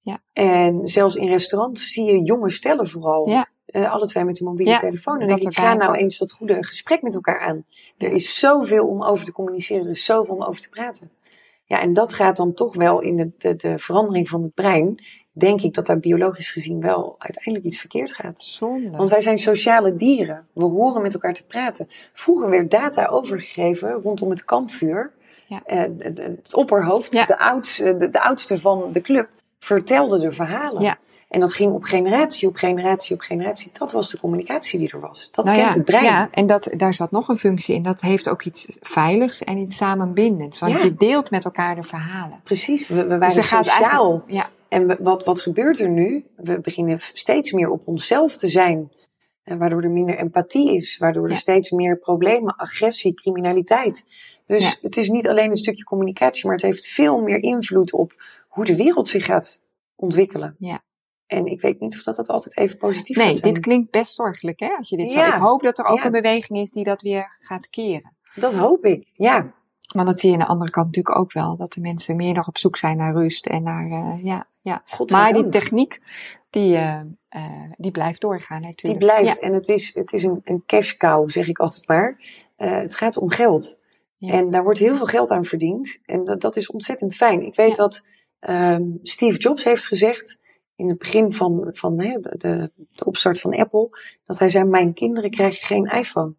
[0.00, 0.20] Ja.
[0.32, 3.28] En zelfs in restaurants zie je jonge stellen vooral.
[3.28, 3.46] Ja.
[3.66, 5.20] Uh, alle twee met de mobiele telefoon.
[5.20, 7.64] En denk ik, ga nou eens dat goede gesprek met elkaar aan.
[7.98, 11.10] Er is zoveel om over te communiceren, er is zoveel om over te praten.
[11.64, 15.04] Ja, en dat gaat dan toch wel in de, de, de verandering van het brein
[15.38, 18.42] denk ik dat daar biologisch gezien wel uiteindelijk iets verkeerd gaat.
[18.42, 18.96] Zonde.
[18.96, 20.46] Want wij zijn sociale dieren.
[20.52, 21.88] We horen met elkaar te praten.
[22.12, 25.12] Vroeger werd data overgegeven rondom het kampvuur.
[25.46, 25.62] Ja.
[25.66, 30.82] Uh, het opperhoofd, de, oudste, de, de, oudste van de club, vertelde de verhalen.
[30.82, 30.98] Ja.
[31.28, 33.70] En dat ging op generatie, op generatie, op generatie.
[33.72, 35.28] Dat was de communicatie die er was.
[35.30, 36.04] Dat nou kent het brein.
[36.04, 37.82] Ja, en dat, daar zat nog een functie in.
[37.82, 40.58] Dat heeft ook iets veiligs en iets samenbindends.
[40.58, 42.40] Want je deelt met elkaar de verhalen.
[42.44, 44.22] Precies, we, we waren dus sociaal.
[44.26, 44.48] Ja.
[44.68, 46.24] En wat, wat gebeurt er nu?
[46.36, 48.92] We beginnen steeds meer op onszelf te zijn.
[49.42, 50.98] En waardoor er minder empathie is.
[50.98, 54.06] Waardoor er steeds meer problemen, agressie, criminaliteit.
[54.46, 58.22] Dus het is niet alleen een stukje communicatie, maar het heeft veel meer invloed op
[58.48, 59.62] hoe de wereld zich gaat
[59.96, 60.56] ontwikkelen.
[60.58, 60.80] Ja.
[61.26, 63.54] En ik weet niet of dat, dat altijd even positief nee, gaat zijn.
[63.54, 64.68] dit klinkt best zorgelijk, hè?
[64.68, 65.20] Als je dit zo.
[65.20, 68.16] Ik hoop dat er ook een beweging is die dat weer gaat keren.
[68.34, 69.52] Dat hoop ik, ja.
[69.94, 71.56] Maar dat zie je aan de andere kant natuurlijk ook wel.
[71.56, 75.06] Dat de mensen meer nog op zoek zijn naar rust en naar, uh, ja, ja.
[75.06, 76.00] Maar die techniek,
[76.50, 77.00] die, uh,
[77.36, 79.00] uh, die blijft doorgaan natuurlijk.
[79.00, 79.40] Die blijft.
[79.40, 79.46] Ja.
[79.46, 82.20] En het is, het is een, een cash cow, zeg ik altijd maar.
[82.56, 83.78] het gaat om geld.
[84.16, 84.32] Ja.
[84.32, 86.00] En daar wordt heel veel geld aan verdiend.
[86.04, 87.42] En dat, dat is ontzettend fijn.
[87.42, 88.06] Ik weet dat
[88.40, 90.40] um, Steve Jobs heeft gezegd
[90.76, 93.88] in het begin van, van hè, de, de, opstart van Apple,
[94.26, 96.34] dat hij zei: Mijn kinderen krijgen geen iPhone.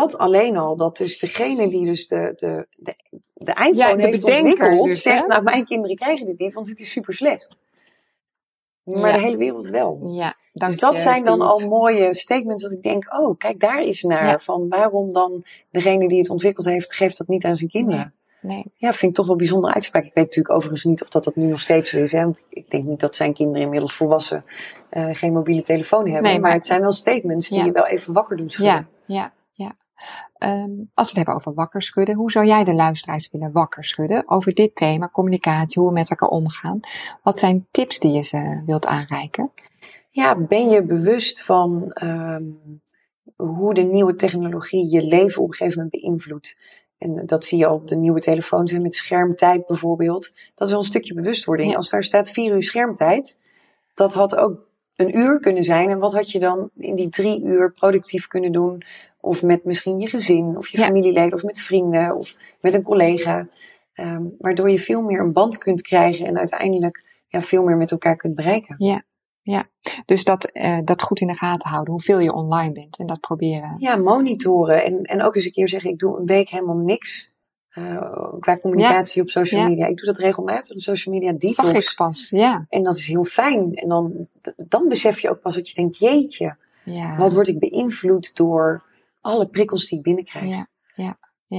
[0.00, 2.94] Dat alleen al, dat dus degene die dus de, de, de,
[3.34, 5.26] de iPhone Ja, de heeft ontwikkeld, dus, zegt, hè?
[5.26, 7.58] nou mijn kinderen krijgen dit niet, want dit is super slecht.
[8.84, 9.12] Maar Ja.
[9.12, 9.98] de hele wereld wel.
[10.12, 11.50] Ja, dank Dus dat je, zijn dan Steve.
[11.64, 14.24] al mooie statements dat ik denk, oh, kijk daar is naar.
[14.24, 14.38] Ja.
[14.38, 18.14] Van waarom dan degene die het ontwikkeld heeft, geeft dat niet aan zijn kinderen.
[18.40, 18.64] Nee.
[18.76, 20.04] Ja, vind ik toch wel een bijzondere uitspraak.
[20.04, 22.12] Ik weet natuurlijk overigens niet of dat, dat nu nog steeds zo is.
[22.12, 22.20] Hè?
[22.22, 24.44] Want ik denk niet dat zijn kinderen inmiddels volwassen
[24.90, 26.22] eh, geen mobiele telefoon hebben.
[26.22, 27.64] Nee, maar, maar- het zijn wel statements die Ja.
[27.64, 28.74] je wel even wakker doen schudden.
[29.06, 29.72] Ja, ja, ja.
[30.38, 33.84] Ehm, als we het hebben over wakker schudden, hoe zou jij de luisteraars willen wakker
[33.84, 36.80] schudden over dit thema, communicatie, hoe we met elkaar omgaan?
[37.22, 39.52] Wat zijn tips die je ze wilt aanreiken?
[40.10, 42.42] Ja, ben je bewust van ehm,
[43.36, 46.56] hoe de nieuwe technologie je leven op een gegeven moment beïnvloedt?
[46.98, 50.34] En dat zie je op de nieuwe telefoons en met schermtijd bijvoorbeeld.
[50.54, 51.70] Dat is wel een stukje bewustwording.
[51.70, 51.76] Ja.
[51.76, 53.40] Als daar staat vier uur schermtijd,
[53.94, 55.90] dat had ook een uur kunnen zijn.
[55.90, 58.82] En wat had je dan in die drie uur productief kunnen doen?
[59.24, 60.84] Of met misschien je gezin, of je Ja.
[60.86, 63.46] familieleden, of met vrienden, of met een collega.
[63.94, 67.90] Ehm, waardoor je veel meer een band kunt krijgen en uiteindelijk ja, veel meer met
[67.90, 68.76] elkaar kunt bereiken.
[70.06, 73.20] Dus dat, eh, dat goed in de gaten houden, hoeveel je online bent en dat
[73.20, 73.74] proberen.
[73.78, 74.84] Ja, monitoren.
[74.84, 77.32] En, en ook eens een keer zeggen, ik doe een week helemaal niks.
[77.74, 79.68] eh, qua communicatie op social Ja.
[79.68, 79.86] media.
[79.86, 81.90] Ik doe dat regelmatig, een social media Zag detox.
[81.90, 82.66] ik pas, ja.
[82.68, 83.74] En dat is heel fijn.
[83.74, 84.28] En dan,
[84.68, 87.16] dan besef je ook pas dat je denkt, jeetje, ja.
[87.16, 88.82] wat word ik beïnvloed door
[89.24, 90.46] alle prikkels die ik binnenkrijg.
[90.94, 91.18] Ja.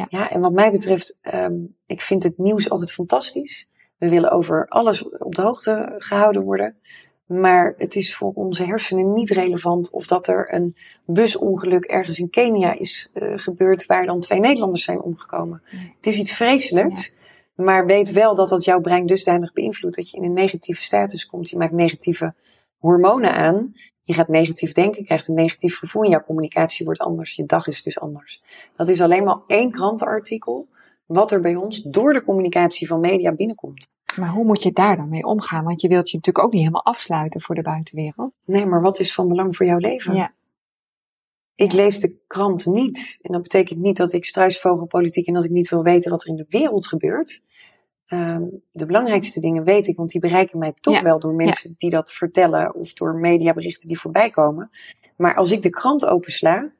[0.10, 1.54] Ja, en wat mij betreft, ehm,
[1.86, 3.67] ik vind het nieuws altijd fantastisch.
[3.97, 6.75] We willen over alles op de hoogte gehouden worden.
[7.25, 10.75] Maar het is voor onze hersenen niet relevant of dat er een
[11.06, 15.62] busongeluk ergens in Kenia is eh, gebeurd waar dan twee Nederlanders zijn omgekomen.
[15.95, 17.15] Het is iets vreselijks.
[17.56, 21.25] Maar weet wel dat dat jouw brein dusdanig beïnvloedt dat je in een negatieve status
[21.25, 21.49] komt.
[21.49, 22.34] Je maakt negatieve
[22.78, 23.73] hormonen aan.
[24.06, 27.36] Je gaat negatief denken, krijgt een negatief gevoel en jouw communicatie wordt anders.
[27.36, 28.41] Je dag is dus anders.
[28.76, 30.68] Dat is alleen maar één krantenartikel
[31.06, 33.88] wat er bij ons door de communicatie van media binnenkomt.
[34.15, 35.63] Maar hoe moet je daar dan mee omgaan?
[35.63, 38.34] Want je wilt je natuurlijk ook niet helemaal afsluiten voor de buitenwereld.
[38.46, 40.15] Nee, maar wat is van belang voor jouw leven?
[40.15, 40.34] Ja.
[41.56, 41.78] Ik Ja.
[41.78, 43.20] lees de krant niet.
[43.22, 46.30] En dat betekent niet dat ik struisvogelpolitiek en dat ik niet wil weten wat er
[46.30, 47.44] in de wereld gebeurt.
[48.06, 51.02] Ehm, de belangrijkste dingen weet ik, want die bereiken mij toch Ja.
[51.02, 54.70] wel door mensen die dat vertellen of door mediaberichten die voorbij komen.
[55.18, 56.72] Maar als ik de krant opensla,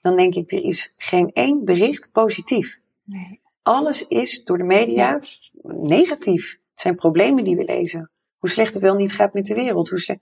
[0.00, 2.78] dan denk ik, er is geen één bericht positief.
[3.04, 3.40] Nee.
[3.62, 5.20] Alles is door de media
[5.62, 6.50] negatief.
[6.70, 8.10] Het zijn problemen die we lezen.
[8.38, 9.88] Hoe slecht het wel niet gaat met de wereld.
[9.88, 10.20] Hoe slecht...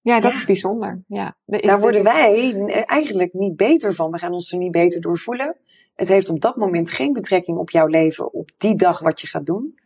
[0.00, 0.36] Ja, dat Ja.
[0.36, 1.02] is bijzonder.
[1.06, 1.36] Ja.
[1.46, 4.10] Is- Daar worden is- wij eigenlijk niet beter van.
[4.10, 5.56] We gaan ons er niet beter door voelen.
[6.00, 9.26] Het heeft op dat moment geen betrekking op jouw leven, op die dag wat je
[9.26, 9.78] gaat doen.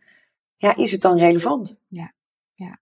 [0.57, 1.81] Ja, is het dan relevant?
[1.87, 2.13] Ja.
[2.53, 2.79] Ja.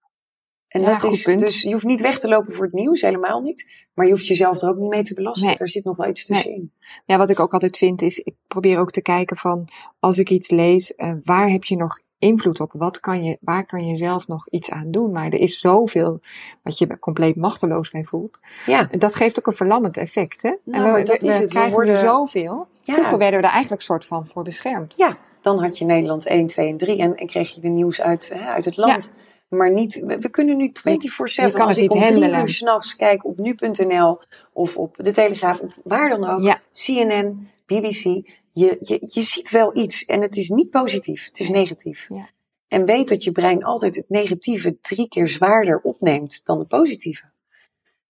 [0.67, 1.39] En Ja, dat is punt.
[1.39, 3.87] dus, je hoeft niet weg te lopen voor het nieuws, helemaal niet.
[3.93, 5.47] Maar je hoeft jezelf er ook niet mee te belasten.
[5.47, 5.57] Nee.
[5.57, 6.71] Er zit nog wel iets tussenin.
[7.05, 9.67] Ja, wat ik ook altijd vind is, ik probeer ook te kijken van,
[9.99, 12.71] als ik iets lees, eh, waar heb je nog invloed op?
[12.73, 15.11] Wat kan je, waar kan je zelf nog iets aan doen?
[15.11, 16.19] Maar er is zoveel
[16.61, 18.39] wat je compleet machteloos bij voelt.
[18.65, 20.49] Ja, dat geeft ook een verlammend effect, hè?
[20.63, 22.67] Nou, en maar we, dat we krijgen worden- er zoveel.
[22.83, 22.93] Ja.
[22.93, 24.93] Vroeger werden we er eigenlijk soort van voor beschermd.
[24.97, 28.01] ja, dan had je Nederland 1, 2 en 3 en, en kreeg je de nieuws
[28.01, 29.13] uit, hè, uit het land.
[29.47, 32.11] Maar niet, we, we kunnen nu 24-7, Je kan als het ik niet om drie
[32.11, 32.39] handelen.
[32.41, 34.21] uur s'nachts kijk op nu.nl
[34.53, 36.59] of op de Telegraaf, of waar dan ook, Ja.
[36.71, 41.49] CNN, BBC, je, je, je ziet wel iets en het is niet positief, het is
[41.49, 42.05] negatief.
[42.09, 42.29] Ja.
[42.67, 47.31] En weet dat je brein altijd het negatieve drie keer zwaarder opneemt dan het positieve.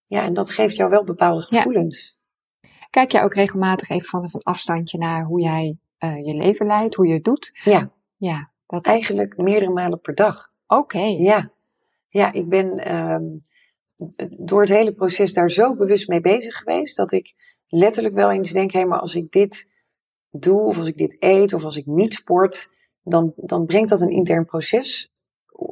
[0.08, 1.58] Ja, en dat geeft jou wel bepaalde Ja.
[1.58, 2.18] gevoelens.
[2.90, 6.96] Kijk jij ook regelmatig even van een afstandje naar hoe jij eh, je leven leidt,
[6.96, 7.52] hoe je het doet?
[7.64, 8.86] Ja, Ja, dat.
[8.86, 10.50] eigenlijk meerdere malen per dag.
[10.68, 11.00] Oké.
[11.00, 11.52] Ja,
[12.10, 13.24] ja ik ben ehm,
[14.38, 17.34] door het hele proces daar zo bewust mee bezig geweest dat ik
[17.68, 19.70] letterlijk wel eens denk: hé, maar als ik dit
[20.40, 22.70] doe, of als ik dit eet, of als ik niet sport,
[23.04, 25.12] dan, dan brengt dat een intern proces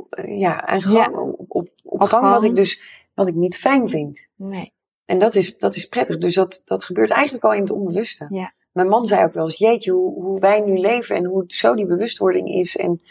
[0.09, 1.21] eh, ja, aan gang, Ja.
[1.21, 2.81] op, op, op gang, wat ik dus
[3.13, 4.27] wat ik niet fijn vind.
[4.35, 4.73] Nee.
[5.05, 6.17] En dat is, dat is prettig.
[6.17, 8.27] Dus dat, dat gebeurt eigenlijk al in het onbewuste.
[8.29, 8.53] Ja.
[8.71, 11.75] Mijn man zei ook wel eens, jeetje, hoe, hoe wij nu leven en hoe zo
[11.75, 12.77] die bewustwording is.
[12.77, 13.01] En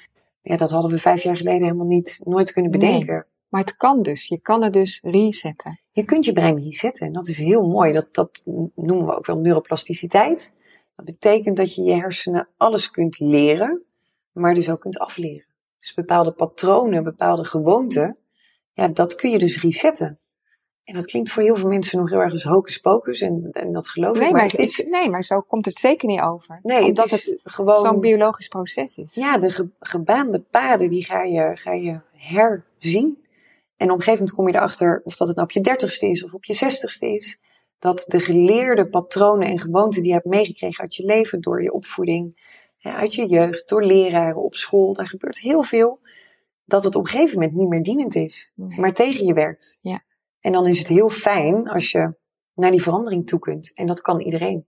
[0.43, 2.81] ja, dat hadden we vijf jaar geleden helemaal niet, nooit kunnen Nee.
[2.81, 3.27] bedenken.
[3.49, 4.27] Maar het kan dus.
[4.29, 5.81] Je kan het dus resetten.
[5.91, 7.93] Je kunt je brein resetten en dat is heel mooi.
[7.93, 8.43] Dat, dat
[8.75, 10.55] noemen we ook wel neuroplasticiteit.
[11.05, 13.83] Dat betekent dat je je hersenen alles kunt leren,
[14.33, 15.47] maar dus ook kunt afleren.
[15.81, 18.17] Dus bepaalde patronen, bepaalde gewoonten,
[18.73, 20.19] ja, dat kun je dus resetten.
[20.85, 23.73] En dat klinkt voor heel veel mensen nog heel erg als hocus pocus en, en
[23.73, 24.21] dat geloof ik.
[24.23, 26.59] Nee maar maar, het het is, is, nee, maar zo komt het zeker niet over.
[26.63, 29.15] nee, Omdat het gewoon zo'n biologisch proces is.
[29.15, 33.25] ja, de ge- gebaande paden, die ga je, ga je herzien.
[33.77, 36.07] En op een gegeven moment kom je erachter of dat het nou op je dertigste
[36.09, 37.39] is of op je zestigste is.
[37.81, 41.73] Dat de geleerde patronen en gewoonten die je hebt meegekregen uit je leven, door je
[41.73, 42.39] opvoeding,
[42.83, 46.01] uit je jeugd, door leraren op school, daar gebeurt heel veel,
[46.65, 49.79] dat het op een gegeven moment niet meer dienend is, maar tegen je werkt.
[49.81, 50.01] Ja.
[50.41, 52.15] En dan is het heel fijn als je
[52.55, 53.73] naar die verandering toe kunt.
[53.75, 54.67] En dat kan iedereen.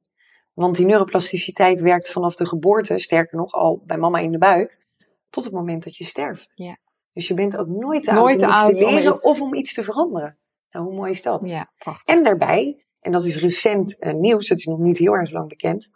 [0.53, 4.79] Want die neuroplasticiteit werkt vanaf de geboorte, sterker nog al bij mama in de buik,
[5.31, 6.53] tot het moment dat je sterft.
[6.55, 6.77] Ja.
[7.12, 9.55] Dus je bent ook nooit te Nooit oud om te om leren iets- of om
[9.55, 10.37] iets te veranderen.
[10.70, 11.44] Nou, hoe mooi is dat?
[11.44, 12.14] Ja, prachtig.
[12.14, 15.49] En daarbij, en dat is recent eh, nieuws, dat is nog niet heel erg lang
[15.49, 15.91] bekend,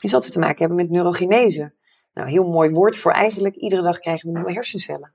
[0.00, 1.72] is dat we te maken hebben met neurogenese.
[2.12, 5.12] Nou, heel mooi woord voor eigenlijk, iedere dag krijgen we nieuwe hersencellen.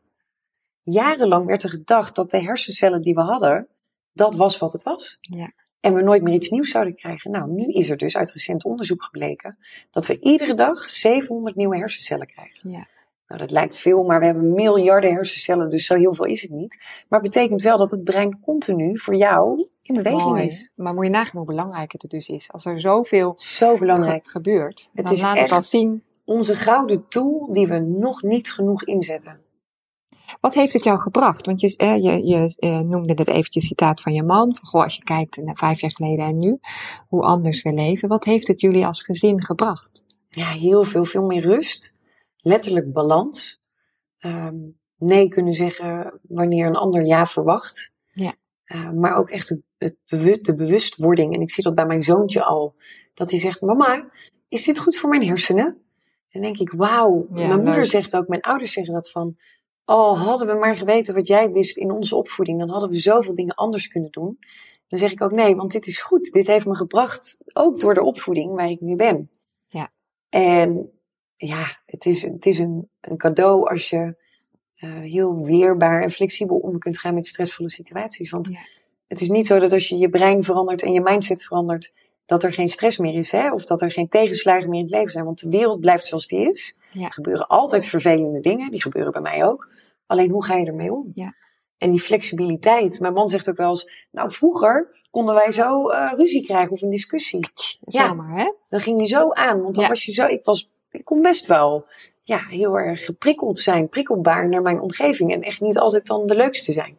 [0.83, 3.67] Jarenlang werd er gedacht dat de hersencellen die we hadden,
[4.11, 5.17] dat was wat het was.
[5.21, 5.51] Ja.
[5.79, 7.31] En we nooit meer iets nieuws zouden krijgen.
[7.31, 9.57] Nou, nu is er dus uit recent onderzoek gebleken
[9.91, 12.69] dat we iedere dag 700 nieuwe hersencellen krijgen.
[12.69, 12.87] Ja.
[13.27, 16.51] Nou, dat lijkt veel, maar we hebben miljarden hersencellen, dus zo heel veel is het
[16.51, 16.77] niet.
[17.07, 20.47] Maar het betekent wel dat het brein continu voor jou in beweging Mooi.
[20.47, 20.71] is.
[20.75, 22.51] Maar moet je nagaan hoe belangrijk het dus is.
[22.51, 24.25] Als er zoveel Zo belangrijk.
[24.25, 26.03] ge- gebeurt, Het dan is laat het al zien.
[26.25, 29.41] Onze gouden tool die we nog niet genoeg inzetten.
[30.41, 31.45] Wat heeft het jou gebracht?
[31.45, 34.55] Want je, eh, je, je eh, noemde net eventjes citaat van je man.
[34.55, 36.59] Van, goh, als je kijkt naar vijf jaar geleden en nu,
[37.07, 38.09] hoe anders we leven.
[38.09, 40.03] Wat heeft het jullie als gezin gebracht?
[40.29, 41.95] Ja, heel veel, veel meer rust.
[42.37, 43.61] Letterlijk balans.
[44.19, 44.55] Ehm,
[44.97, 47.91] nee kunnen zeggen wanneer een ander ja verwacht.
[48.11, 48.33] Ja.
[48.69, 51.33] Eh, maar ook echt het, de bewustwording.
[51.33, 52.75] En ik zie dat bij mijn zoontje al.
[53.13, 54.09] Dat hij zegt, mama,
[54.47, 55.65] is dit goed voor mijn hersenen?
[55.65, 57.27] En dan denk ik, wauw.
[57.29, 57.85] Ja, mijn moeder leuk.
[57.85, 59.37] zegt ook, mijn ouders zeggen dat van...
[59.85, 63.35] Oh, hadden we maar geweten wat jij wist in onze opvoeding, dan hadden we zoveel
[63.35, 64.39] dingen anders kunnen doen.
[64.87, 66.31] Dan zeg ik ook nee, want dit is goed.
[66.31, 69.31] Dit heeft me gebracht, ook door de opvoeding waar ik nu ben.
[69.67, 69.91] Ja.
[70.29, 70.91] En
[71.35, 74.15] ja, het is, het is een, een cadeau als je
[74.79, 78.29] eh, heel weerbaar en flexibel om kunt gaan met stressvolle situaties.
[78.29, 78.59] Want Ja.
[79.07, 81.93] het is niet zo dat als je je brein verandert en je mindset verandert,
[82.25, 83.51] dat er geen stress meer is, hè?
[83.53, 85.25] of dat er geen tegenslagen meer in het leven zijn.
[85.25, 86.77] Want de wereld blijft zoals die is.
[86.91, 87.05] Ja.
[87.05, 89.69] Er gebeuren altijd vervelende dingen, die gebeuren bij mij ook.
[90.05, 91.11] Alleen hoe ga je ermee om?
[91.13, 91.35] Ja.
[91.77, 92.99] En die flexibiliteit.
[92.99, 96.81] Mijn man zegt ook wel eens, nou vroeger konden wij zo eh, ruzie krijgen of
[96.81, 97.39] een discussie.
[97.79, 98.07] Ja.
[98.07, 98.51] Zomaar, hè?
[98.69, 99.89] Dan ging je zo aan, want dan Ja.
[99.89, 101.85] was je zo, ik was, ik kon best wel,
[102.29, 106.35] ja, heel erg geprikkeld zijn, prikkelbaar naar mijn omgeving en echt niet altijd dan de
[106.35, 106.97] leukste zijn.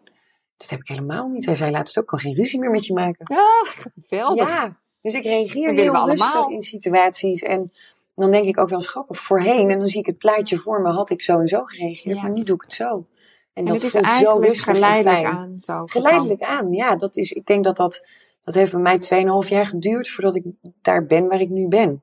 [0.56, 1.46] Dat heb ik helemaal niet.
[1.46, 3.34] Hij zei laatst ook, kan geen ruzie meer met je maken.
[3.34, 3.64] Ja,
[4.02, 4.48] geweldig.
[4.48, 6.50] Ja, dus ik reageer heel rustig allemaal.
[6.50, 7.72] in situaties en
[8.14, 9.20] dan denk ik ook wel eens grappig.
[9.20, 12.16] Voorheen, en dan zie ik het plaatje voor me, had ik zo en zo gereageerd,
[12.16, 12.22] Ja.
[12.22, 12.86] maar nu doe ik het zo.
[12.86, 13.06] En,
[13.52, 15.86] En dat is voelt zo eigenlijk en geleidelijk aan zo.
[15.86, 16.96] Geleidelijk aan, ja.
[16.96, 18.06] Dat is, ik denk dat dat,
[18.44, 18.98] dat heeft bij mij
[19.44, 20.44] 2,5 jaar geduurd voordat ik
[20.82, 22.02] daar ben waar ik nu ben.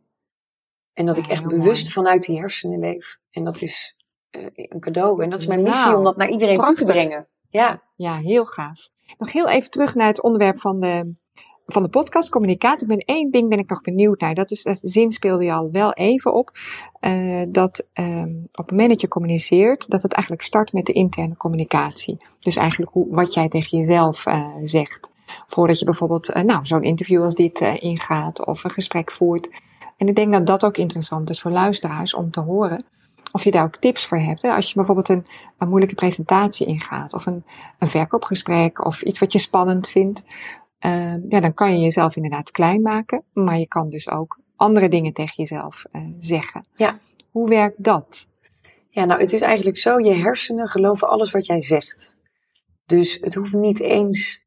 [0.98, 1.92] En dat ik echt bewust mooi.
[1.92, 3.18] vanuit die hersenen leef.
[3.32, 3.96] En dat is
[4.30, 5.24] eh, een cadeau.
[5.24, 6.86] En dat is mijn missie Nou, om dat naar iedereen toe prachtig.
[6.86, 7.28] te brengen.
[7.50, 8.90] Ja, Ja, heel gaaf.
[9.18, 11.14] Nog heel even terug naar het onderwerp van de,
[11.66, 12.82] van de podcast, communicatie.
[12.92, 14.36] Ik ben één ding ben ik nog benieuwd naar.
[14.36, 16.52] Dat is, de zin speelde je al wel even op.
[17.00, 20.94] eh, dat ehm, op het moment dat je communiceert, dat het eigenlijk start met de
[20.94, 22.18] interne communicatie.
[22.40, 25.10] Dus eigenlijk hoe, wat jij tegen jezelf eh, zegt.
[25.48, 29.50] Voordat je bijvoorbeeld nou, zo'n interview als dit ingaat of een gesprek voert.
[29.98, 32.86] En ik denk dat dat ook interessant is voor luisteraars om te horen.
[33.32, 34.42] Of je daar ook tips voor hebt.
[34.42, 34.52] Hè?
[34.52, 35.26] Als je bijvoorbeeld een,
[35.58, 37.14] een moeilijke presentatie ingaat.
[37.14, 37.46] Of een,
[37.80, 38.86] een verkoopgesprek.
[38.86, 40.24] Of iets wat je spannend vindt.
[40.80, 43.24] Ehm, ja, dan kan je jezelf inderdaad klein maken.
[43.34, 46.66] Maar je kan dus ook andere dingen tegen jezelf eh, zeggen.
[46.76, 46.98] Ja.
[47.32, 48.28] Hoe werkt dat?
[48.90, 52.16] Ja, nou, het is eigenlijk zo, je hersenen geloven alles wat jij zegt.
[52.86, 54.46] Dus het hoeft niet eens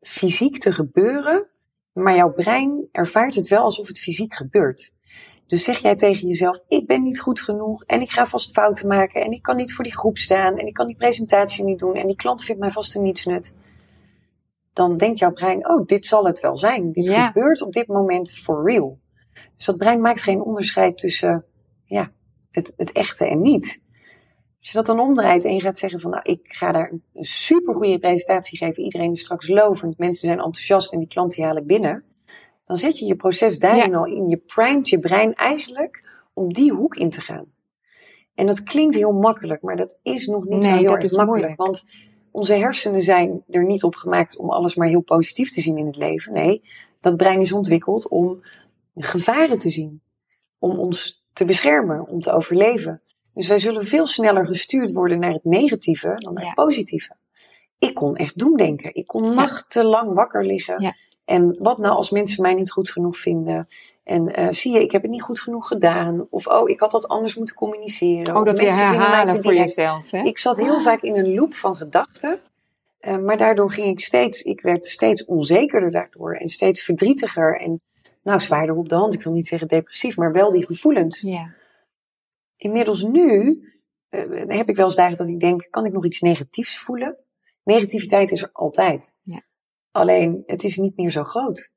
[0.00, 1.46] fysiek te gebeuren,
[1.92, 4.92] maar jouw brein ervaart het wel alsof het fysiek gebeurt.
[5.46, 8.88] Dus zeg jij tegen jezelf, ik ben niet goed genoeg en ik ga vast fouten
[8.88, 11.78] maken en ik kan niet voor die groep staan en ik kan die presentatie niet
[11.78, 13.58] doen en die klant vindt mij vast een nietsnut.
[14.72, 16.92] Dan denkt jouw brein, oh, dit zal het wel zijn.
[16.92, 17.26] Dit Ja.
[17.26, 18.98] gebeurt op dit moment for real.
[19.56, 21.44] Dus dat brein maakt geen onderscheid tussen
[21.84, 22.12] ja,
[22.50, 23.82] het, het echte en niet.
[24.60, 27.24] Als je dat dan omdraait en je gaat zeggen van nou, ik ga daar een
[27.24, 28.82] super goede presentatie geven.
[28.82, 32.04] Iedereen is straks lovend, mensen zijn enthousiast en die klant die haal ik binnen.
[32.64, 33.96] Dan zet je je proces daarin Ja.
[33.98, 34.28] al in.
[34.28, 37.44] Je primet je brein eigenlijk om die hoek in te gaan.
[38.34, 41.26] En dat klinkt heel makkelijk, maar dat is nog niet zo heel erg makkelijk.
[41.28, 41.56] moeilijk.
[41.56, 41.84] Want
[42.30, 45.86] onze hersenen zijn er niet op gemaakt om alles maar heel positief te zien in
[45.86, 46.32] het leven.
[46.32, 46.62] Nee,
[47.00, 48.42] dat brein is ontwikkeld om
[48.96, 50.00] gevaren te zien.
[50.58, 53.02] Om ons te beschermen, om te overleven.
[53.34, 56.48] Dus wij zullen veel sneller gestuurd worden naar het negatieve dan naar Ja.
[56.48, 57.16] het positieve.
[57.78, 58.94] Ik kon echt doemdenken.
[58.94, 60.94] Ik kon nachtenlang wakker liggen.
[61.24, 63.68] En wat nou als mensen mij niet goed genoeg vinden?
[64.04, 66.26] En eh, zie je, ik heb het niet goed genoeg gedaan.
[66.30, 68.36] Of oh, ik had dat anders moeten communiceren.
[68.36, 70.10] Oh, dat mensen mij herhalen te voor jezelf.
[70.10, 70.22] Hè?
[70.22, 72.40] Ik zat heel vaak in een loop van gedachten.
[72.98, 77.80] Eh, maar daardoor ging ik steeds, ik werd steeds onzekerder daardoor en steeds verdrietiger en
[78.22, 79.14] nou zwaarder op de hand.
[79.14, 81.20] Ik wil niet zeggen depressief, maar wel die gevoelens.
[81.20, 81.58] Ja.
[82.60, 83.62] Inmiddels nu
[84.08, 87.16] eh, heb ik wel eens dagen dat ik denk, kan ik nog iets negatiefs voelen?
[87.62, 89.14] Negativiteit is er altijd.
[89.22, 89.42] Ja.
[89.90, 91.70] Alleen, het is niet meer zo groot.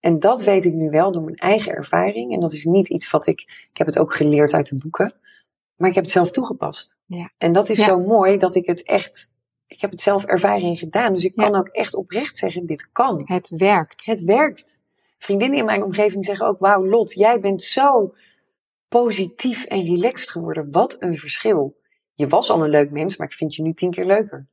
[0.00, 2.32] En dat weet ik nu wel door mijn eigen ervaring.
[2.32, 5.14] En dat is niet iets wat ik, ik heb het ook geleerd uit de boeken,
[5.76, 6.96] maar ik heb het zelf toegepast.
[7.06, 7.30] Ja.
[7.38, 7.84] En dat is Ja.
[7.84, 9.32] zo mooi dat ik het echt,
[9.66, 11.12] ik heb het zelf ervaring gedaan.
[11.12, 11.44] Dus ik Ja.
[11.48, 13.22] kan ook echt oprecht zeggen, dit kan.
[13.24, 14.04] Het werkt.
[14.04, 14.80] Het werkt.
[15.18, 18.14] Vriendinnen in mijn omgeving zeggen ook, wauw Lot, jij bent zo
[18.88, 20.70] positief en relaxed geworden.
[20.70, 21.76] Wat een verschil.
[22.14, 24.48] Je was al een leuk mens, maar ik vind je nu tien keer leuker.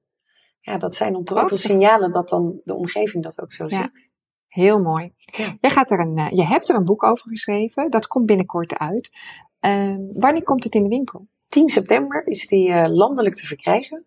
[0.60, 3.82] Ja, dat zijn dan toch ook signalen dat dan de omgeving dat ook zo Ja.
[3.82, 4.12] ziet.
[4.48, 5.14] Heel mooi.
[5.18, 5.58] Ja.
[5.62, 7.90] Jij gaat er een, eh, je hebt er een boek over geschreven.
[7.90, 9.12] Dat komt binnenkort uit.
[9.60, 11.28] Ehm, wanneer komt het in de winkel?
[11.48, 14.06] 10 september is die eh, landelijk te verkrijgen.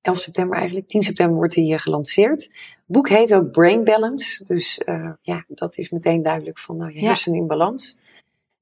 [0.00, 0.88] 11 september eigenlijk.
[0.88, 2.42] 10 september wordt die eh, gelanceerd.
[2.42, 2.52] Het
[2.86, 4.44] boek heet ook Brain Balance.
[4.44, 4.80] Dus
[5.22, 7.06] ja, dat is meteen duidelijk van nou, je Ja.
[7.06, 7.96] hersenen in balans.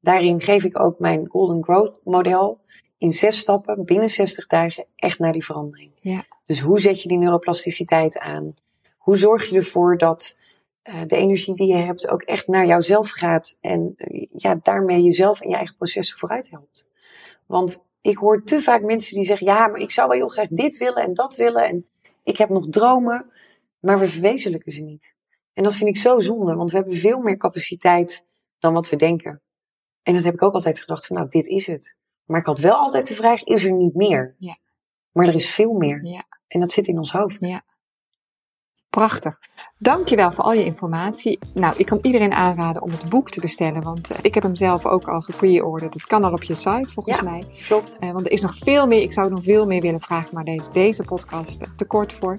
[0.01, 2.61] Daarin geef ik ook mijn Golden Growth model
[2.99, 5.91] in zes stappen binnen 60 dagen echt naar die verandering.
[6.01, 6.25] Ja.
[6.45, 8.55] Dus hoe zet je die neuroplasticiteit aan?
[8.97, 10.39] Hoe zorg je ervoor dat
[10.83, 15.03] eh, de energie die je hebt ook echt naar jouzelf gaat en eh, ja, daarmee
[15.03, 16.89] jezelf en je eigen processen vooruit helpt?
[17.47, 20.49] Want ik hoor te vaak mensen die zeggen: Ja, maar ik zou wel heel graag
[20.49, 21.65] dit willen en dat willen.
[21.65, 21.87] En
[22.23, 23.31] ik heb nog dromen,
[23.81, 25.15] maar we verwezenlijken ze niet.
[25.53, 28.27] En dat vind ik zo zonde, want we hebben veel meer capaciteit
[28.59, 29.41] dan wat we denken.
[30.09, 31.97] En dat heb ik ook altijd gedacht: van nou, dit is het.
[32.25, 34.35] Maar ik had wel altijd de vraag: is er niet meer?
[34.39, 34.59] Ja.
[35.13, 36.05] Maar er is veel meer.
[36.05, 36.25] Ja.
[36.47, 37.45] En dat zit in ons hoofd.
[37.45, 37.63] Ja.
[38.91, 39.39] Prachtig.
[39.79, 41.39] Dankjewel voor al je informatie.
[41.55, 44.57] Nou, ik kan iedereen aanraden om het boek te bestellen, want eh, ik heb hem
[44.57, 45.95] zelf ook al gepre-orderd.
[45.95, 47.23] Het kan al op je site, volgens Ja.
[47.23, 47.47] mij.
[47.67, 47.97] Klopt.
[48.01, 49.03] Eh, want er is nog veel meer.
[49.03, 52.39] Ik zou nog veel meer willen vragen, maar deze, deze podcast eh, te kort voor.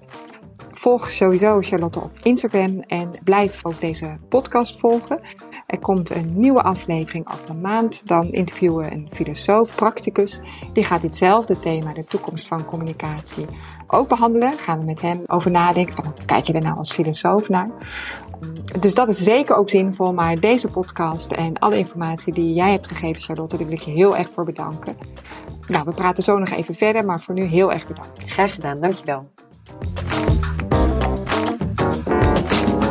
[0.71, 5.19] Volg sowieso Charlotte op Instagram en blijf ook deze podcast volgen.
[5.67, 8.07] Er komt een nieuwe aflevering over een maand.
[8.07, 10.39] Dan interviewen we een filosoof, practicus.
[10.73, 13.45] Die gaat ditzelfde thema, de toekomst van communicatie,
[13.87, 14.53] ook behandelen.
[14.53, 17.69] Gaan we met hem over nadenken hoe kijk je er nou als filosoof naar?
[18.79, 20.13] Dus dat is zeker ook zinvol.
[20.13, 23.91] Maar deze podcast en alle informatie die jij hebt gegeven, Charlotte, daar wil ik je
[23.91, 24.97] heel erg voor bedanken.
[25.67, 28.23] Nou, we praten zo nog even verder, maar voor nu heel erg bedankt.
[28.31, 29.29] Graag gedaan, dankjewel.
[29.81, 30.03] Thank
[32.83, 32.88] you.